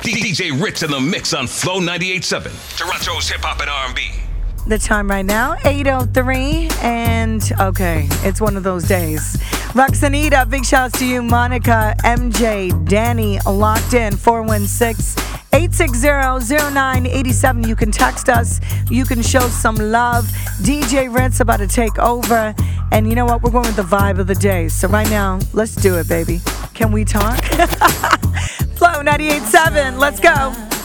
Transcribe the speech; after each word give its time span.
DJ 0.00 0.60
Ritz 0.60 0.82
in 0.82 0.90
the 0.90 1.00
mix 1.00 1.34
on 1.34 1.46
Flow 1.46 1.80
98.7. 1.80 2.76
Toronto's 2.76 3.28
hip 3.28 3.40
hop 3.42 3.60
and 3.60 3.70
R&B. 3.70 4.10
The 4.66 4.78
time 4.78 5.08
right 5.08 5.24
now, 5.24 5.54
8.03, 5.56 6.70
and 6.82 7.42
okay, 7.60 8.06
it's 8.22 8.40
one 8.40 8.56
of 8.56 8.62
those 8.62 8.84
days. 8.84 9.36
Roxanita, 9.72 10.48
big 10.50 10.64
shouts 10.64 10.98
to 10.98 11.06
you. 11.06 11.22
Monica, 11.22 11.94
MJ, 12.04 12.86
Danny, 12.86 13.38
locked 13.46 13.94
in, 13.94 14.14
416 14.14 15.22
860 15.52 16.74
0987. 16.74 17.66
You 17.66 17.74
can 17.74 17.90
text 17.90 18.28
us, 18.28 18.60
you 18.90 19.04
can 19.04 19.22
show 19.22 19.48
some 19.48 19.76
love. 19.76 20.24
DJ 20.60 21.14
Ritz 21.14 21.40
about 21.40 21.58
to 21.58 21.66
take 21.66 21.98
over, 21.98 22.54
and 22.92 23.08
you 23.08 23.14
know 23.14 23.24
what? 23.24 23.42
We're 23.42 23.50
going 23.50 23.66
with 23.66 23.76
the 23.76 23.82
vibe 23.82 24.18
of 24.18 24.26
the 24.26 24.34
day. 24.34 24.68
So 24.68 24.86
right 24.88 25.08
now, 25.08 25.40
let's 25.54 25.74
do 25.74 25.96
it, 25.96 26.08
baby. 26.08 26.40
Can 26.74 26.92
we 26.92 27.04
talk? 27.04 27.42
Flow 28.98 29.04
98.7, 29.04 29.96
let's 30.00 30.18
go. 30.18 30.77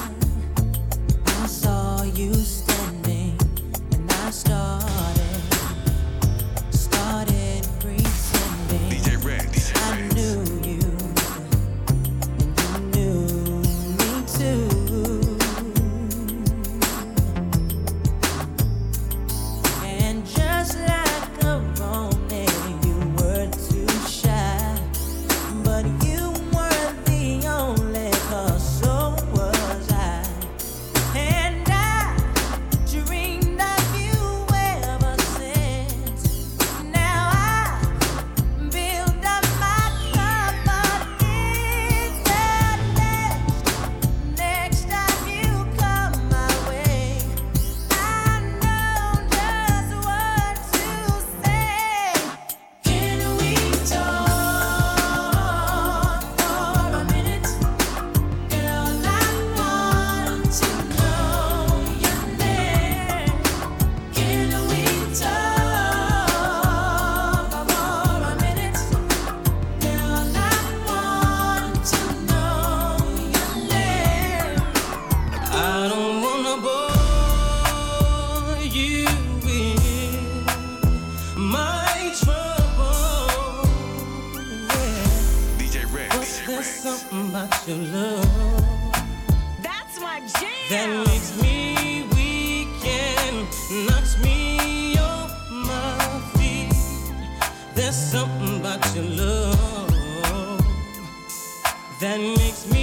But 86.24 86.44
there's 86.48 86.66
something 86.68 87.30
about 87.30 87.68
your 87.68 87.78
love 87.80 88.96
That's 89.62 90.00
my 90.00 90.22
jam. 90.22 90.70
that 90.70 90.90
makes 91.06 91.42
me 91.42 92.08
weak 92.16 92.70
and 92.88 93.46
knocks 93.90 94.18
me 94.24 94.96
off 95.00 95.34
my 95.52 96.22
feet. 96.34 96.74
There's 97.76 97.98
something 97.98 98.62
about 98.62 98.96
your 98.96 99.04
love 99.04 100.66
that 102.00 102.20
makes 102.22 102.72
me 102.72 102.83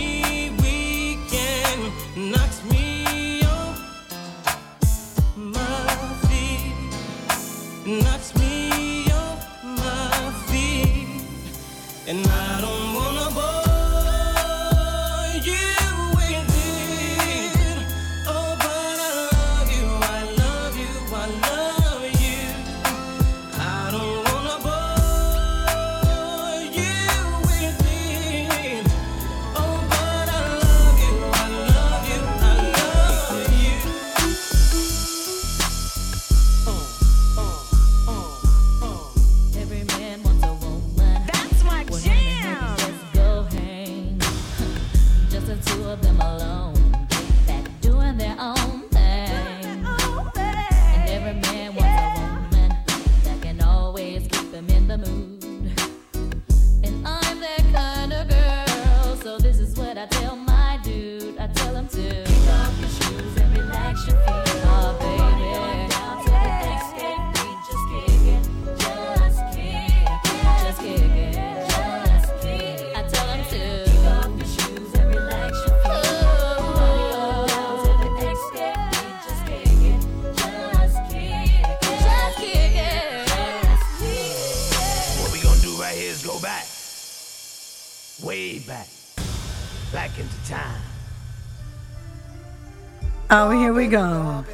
Oh, 93.32 93.50
here 93.50 93.72
we 93.72 93.86
go. 93.86 94.44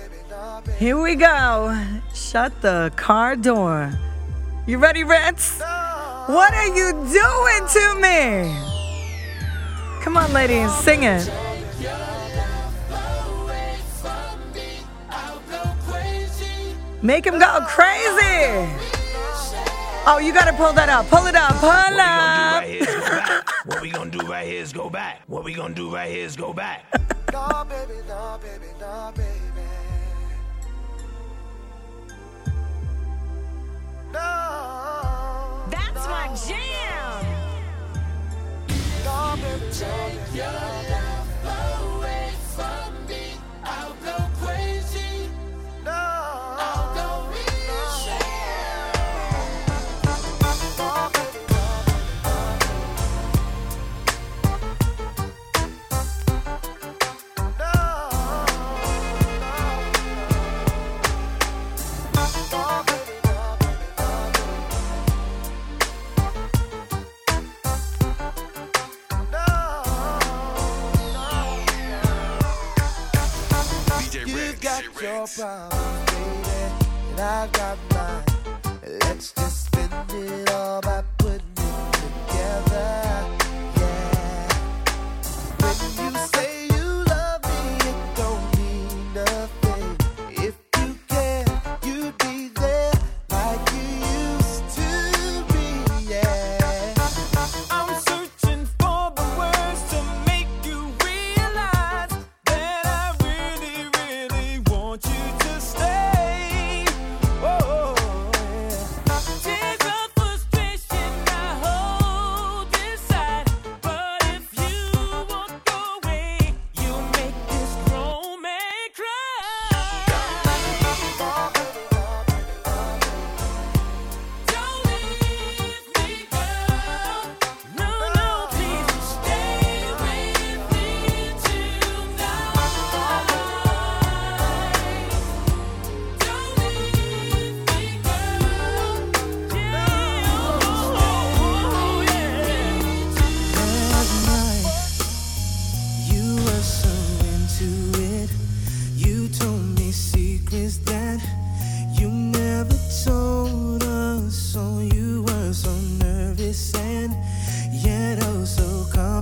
Here 0.78 1.00
we 1.00 1.14
go. 1.14 1.74
Shut 2.12 2.60
the 2.60 2.92
car 2.94 3.34
door. 3.34 3.90
You 4.66 4.76
ready, 4.76 5.02
Ritz? 5.02 5.60
What 6.26 6.52
are 6.52 6.68
you 6.68 6.92
doing 6.92 7.62
to 7.72 7.94
me? 8.02 8.54
Come 10.02 10.18
on, 10.18 10.30
ladies, 10.34 10.70
sing 10.74 11.04
it. 11.04 11.26
Make 17.00 17.24
him 17.24 17.38
go 17.38 17.64
crazy. 17.66 18.68
Oh, 20.06 20.18
you 20.22 20.34
gotta 20.34 20.52
pull 20.52 20.74
that 20.74 20.90
up. 20.90 21.08
Pull 21.08 21.26
it 21.26 21.34
up. 21.34 21.54
Pull 21.56 23.40
up. 23.40 23.55
Right 23.66 23.82
here 23.82 23.82
is 23.82 23.82
go 23.82 23.82
back. 23.82 23.82
What 23.82 23.82
we 23.82 23.90
gonna 23.90 24.10
do 24.10 24.30
right 24.30 24.48
here 24.48 24.60
is 24.62 24.72
go 24.72 24.88
back. 24.90 25.22
What 25.26 25.44
we 25.44 25.54
gonna 25.54 25.74
do 25.74 25.94
right 25.94 26.10
here 26.10 26.24
is 26.24 26.36
go 26.36 26.52
back. 26.52 26.84
No, 27.32 27.64
baby, 27.68 28.00
no, 28.08 28.38
baby, 28.40 28.72
no, 28.80 29.12
baby. 29.16 29.30
No. 34.12 35.64
That's 35.70 36.06
my 36.06 36.28
jam. 36.46 37.24
No, 39.04 39.36
baby, 39.36 39.72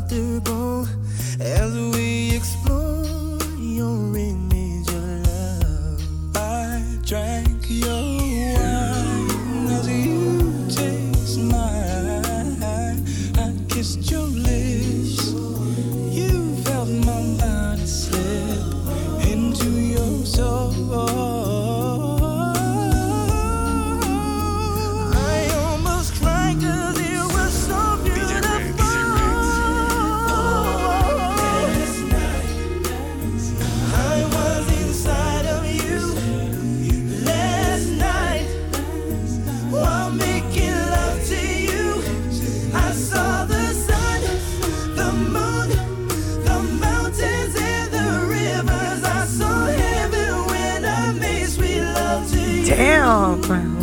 comfortable 0.09 0.87
as 1.41 1.94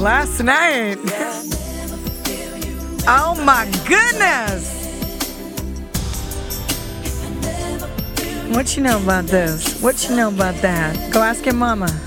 last 0.01 0.42
night. 0.44 0.98
oh 3.07 3.39
my 3.45 3.65
goodness. 3.88 4.81
What 8.50 8.75
you 8.75 8.81
know 8.81 9.01
about 9.01 9.25
this? 9.25 9.80
What 9.80 10.09
you 10.09 10.15
know 10.15 10.30
about 10.30 10.56
that? 10.56 11.13
Go 11.13 11.21
ask 11.21 11.45
your 11.45 11.53
mama. 11.53 12.00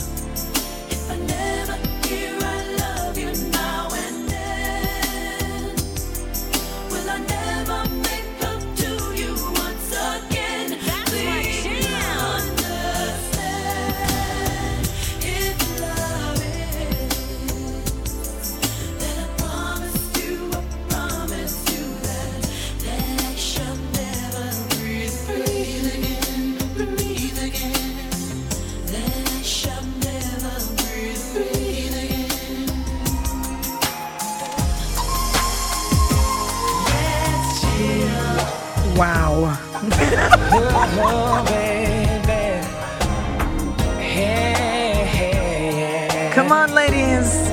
Come 46.34 46.50
on, 46.50 46.74
ladies. 46.74 47.48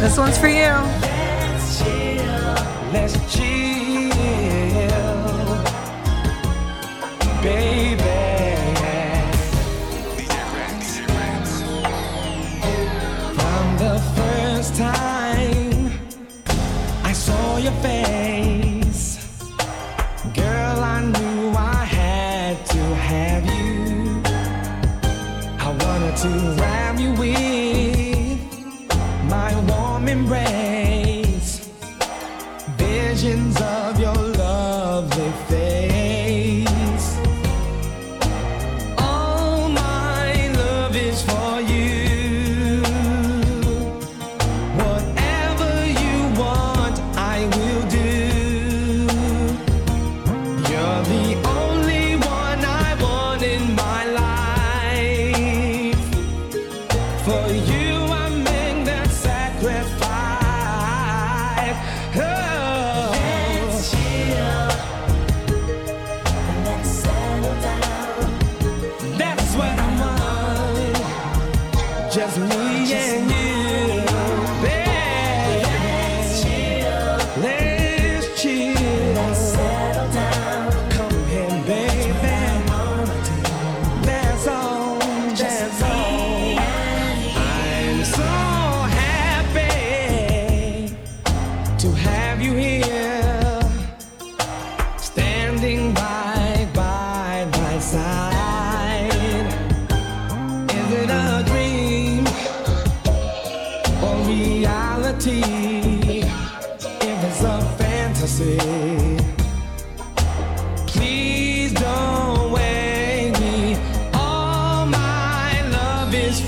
This 0.00 0.18
one's 0.18 0.36
for 0.36 0.48
you. 0.48 0.74
Let's 0.74 1.78
chill. 1.78 2.54
Let's 2.92 3.14
chill. 3.32 4.10
Baby. 7.40 8.02
From 13.38 13.76
the 13.78 14.02
first 14.16 14.74
time 14.74 15.92
I 17.04 17.12
saw 17.12 17.58
your 17.58 17.72
face. 17.82 18.27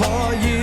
for 0.01 0.35
you. 0.37 0.60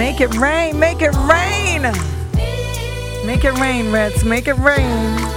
Make 0.00 0.22
it 0.22 0.34
rain, 0.38 0.78
make 0.78 1.02
it 1.02 1.14
rain. 1.28 1.82
Make 3.26 3.44
it 3.44 3.52
rain, 3.60 3.92
Ritz, 3.92 4.24
make 4.24 4.48
it 4.48 4.56
rain. 4.56 5.29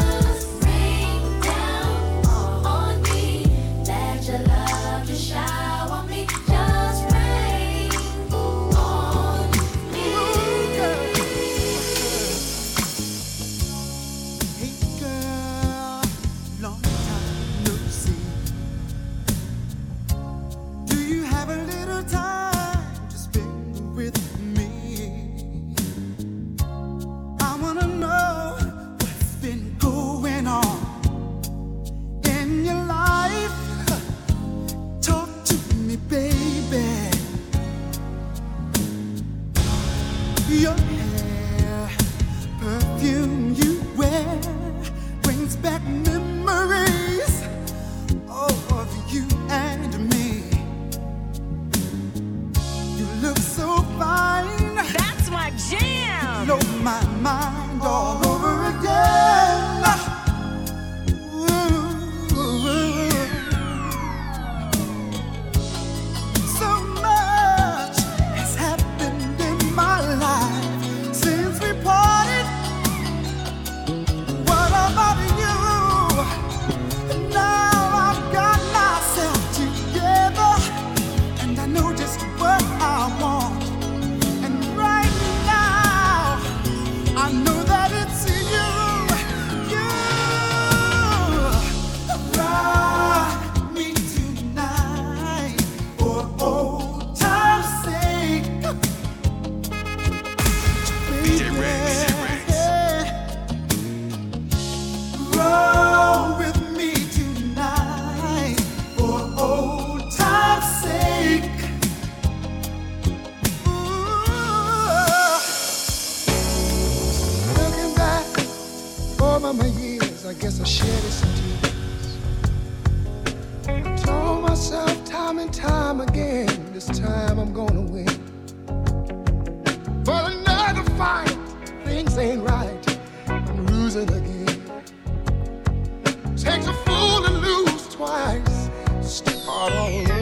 Oh. 139.65 140.12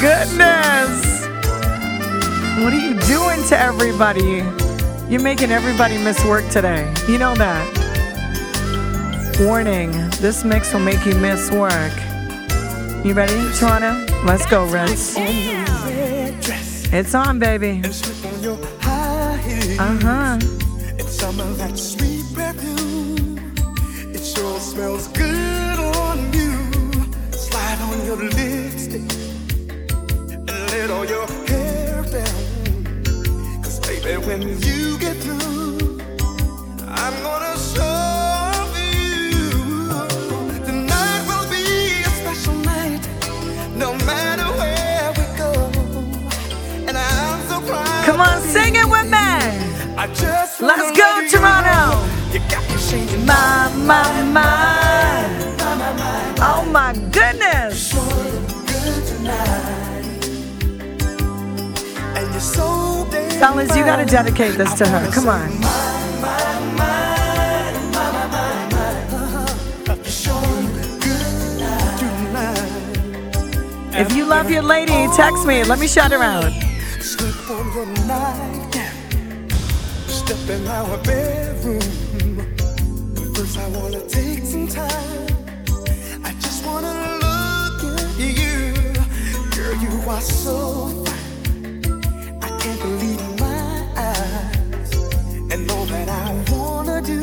Goodness. 0.00 1.26
What 2.62 2.72
are 2.72 2.78
you 2.78 2.98
doing 3.00 3.42
to 3.48 3.58
everybody? 3.58 4.42
You're 5.08 5.22
making 5.22 5.50
everybody 5.52 5.98
miss 5.98 6.22
work 6.24 6.48
today. 6.50 6.92
You 7.08 7.18
know 7.18 7.34
that. 7.36 7.66
Warning 9.40 9.92
this 10.20 10.44
mix 10.44 10.72
will 10.72 10.80
make 10.80 11.04
you 11.06 11.14
miss 11.14 11.50
work. 11.50 11.92
You 13.04 13.14
ready, 13.14 13.34
Toronto? 13.58 14.06
Let's 14.24 14.46
go, 14.46 14.66
Ritz. 14.66 15.14
It's 16.92 17.14
on, 17.14 17.38
baby. 17.38 17.82
Uh 19.78 19.98
huh. 20.00 20.38
And 20.98 21.08
some 21.08 21.40
of 21.40 21.58
that 21.58 21.78
sweet 21.78 22.24
perfume. 22.34 23.38
It 24.14 24.24
sure 24.24 24.58
smells 24.60 25.08
good 25.08 25.78
on 25.78 26.32
you. 26.32 26.52
Slide 27.32 27.80
on 27.82 28.06
your 28.06 28.16
let 28.16 28.65
all 30.90 31.04
your 31.04 31.26
hair 31.48 32.02
down. 32.04 33.62
Cause 33.62 33.78
baby, 33.80 34.16
when 34.26 34.42
you 34.42 34.98
get 34.98 35.16
through, 35.16 36.00
I'm 36.86 37.14
gonna 37.22 37.54
show 37.74 38.74
you. 38.78 39.50
Tonight 40.64 41.22
will 41.28 41.48
be 41.50 41.64
a 42.02 42.12
special 42.20 42.54
night, 42.72 43.02
no 43.76 43.94
matter 44.10 44.48
where 44.60 45.12
we 45.18 45.26
go. 45.42 45.52
And 46.88 46.96
I'm 46.96 47.40
so 47.48 47.60
proud. 47.66 48.04
Come 48.06 48.20
on, 48.20 48.40
sing 48.42 48.76
it 48.76 48.88
with 48.88 49.08
me. 49.10 49.28
I 49.98 50.06
just 50.14 50.60
Let's 50.60 50.90
go, 50.98 51.08
Toronto. 51.30 51.80
You 52.32 52.40
got 52.50 52.62
me 52.70 52.76
changing 52.88 53.24
My, 53.26 53.72
my, 53.90 54.22
my. 54.22 55.56
Oh 56.38 56.64
my 56.70 56.92
goodness. 57.12 57.75
Fellas, 62.38 63.74
you 63.74 63.82
gotta 63.82 64.04
dedicate 64.04 64.58
this 64.58 64.74
to 64.74 64.86
her. 64.86 65.10
Come 65.10 65.28
on. 65.28 65.50
If 73.98 74.14
you 74.14 74.26
love 74.26 74.50
your 74.50 74.62
lady, 74.62 75.08
text 75.16 75.46
me. 75.46 75.64
Let 75.64 75.78
me 75.78 75.88
shout 75.88 76.12
her 76.12 76.22
out. 76.22 76.52
Step 80.06 80.50
in 80.50 80.66
our 80.66 80.98
bedroom. 80.98 81.80
First, 83.34 83.58
I 83.58 83.68
wanna 83.68 84.06
take 84.08 84.44
some 84.44 84.68
time. 84.68 85.26
I 86.22 86.32
just 86.34 86.66
wanna 86.66 86.92
look 87.22 87.82
at 87.98 88.18
you, 88.18 88.74
girl. 89.56 89.74
You 89.80 90.10
are 90.10 90.20
so 90.20 90.88
fine. 91.06 91.25
My 92.86 93.82
eyes, 93.96 94.92
and 95.52 95.68
all 95.72 95.86
that 95.86 96.08
I 96.08 96.28
wanna 96.52 97.02
do. 97.02 97.20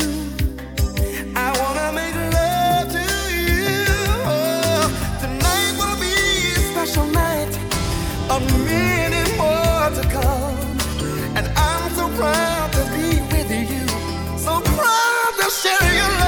I 1.36 1.48
wanna 1.60 1.88
make 2.00 2.16
love 2.38 2.88
to 2.98 3.06
you. 3.38 3.86
Oh, 4.28 4.84
tonight 5.22 5.74
will 5.80 5.98
be 6.02 6.16
a 6.60 6.64
special 6.72 7.06
night, 7.08 7.54
a 8.36 8.40
minute 8.68 9.32
more 9.38 9.90
to 9.98 10.04
come, 10.18 10.68
and 11.38 11.48
I'm 11.58 11.86
so 11.96 12.10
proud 12.20 12.74
to 12.74 12.84
be 12.96 13.22
with 13.32 13.50
you. 13.72 13.88
So 14.38 14.60
proud 14.60 15.34
to 15.40 15.50
share 15.50 15.96
your. 15.96 16.23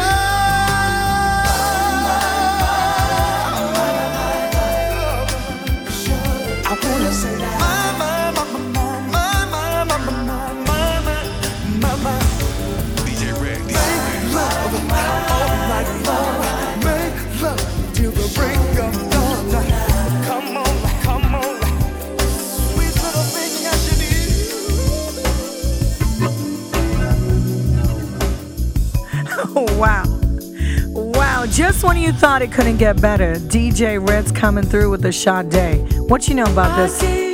Thought 32.26 32.42
it 32.42 32.52
couldn't 32.52 32.78
get 32.78 33.00
better, 33.00 33.36
DJ 33.36 34.00
Ritz 34.00 34.32
coming 34.32 34.66
through 34.66 34.90
with 34.90 35.06
a 35.06 35.12
shot 35.12 35.50
day. 35.50 35.78
What 36.08 36.28
you 36.28 36.34
know 36.34 36.52
about 36.52 36.76
this? 36.76 37.25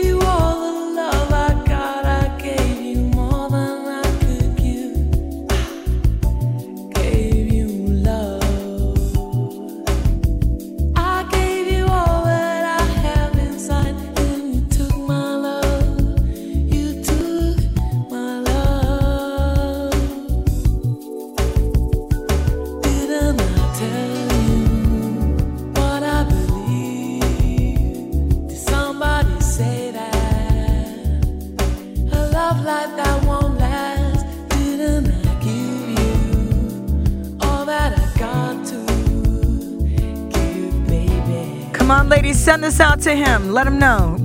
Come 41.92 42.06
on, 42.06 42.10
ladies, 42.10 42.40
send 42.40 42.64
this 42.64 42.80
out 42.80 43.02
to 43.02 43.14
him. 43.14 43.52
Let 43.52 43.68
him 43.68 43.78
know. 43.78 44.21